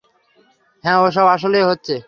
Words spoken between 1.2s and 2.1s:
আসলেই হচ্ছে।